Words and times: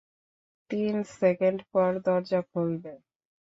তিন 0.69 0.95
সেকেন্ড 1.19 1.59
পর, 1.71 1.91
দরজা 2.05 2.39
খুলবে। 2.49 2.93